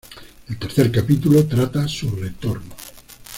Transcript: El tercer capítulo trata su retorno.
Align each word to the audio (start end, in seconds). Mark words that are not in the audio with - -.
El 0.49 0.57
tercer 0.57 0.91
capítulo 0.91 1.45
trata 1.45 1.87
su 1.87 2.09
retorno. 2.15 2.73